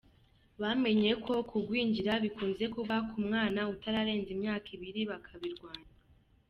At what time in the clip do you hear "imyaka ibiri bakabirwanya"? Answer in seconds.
4.35-5.91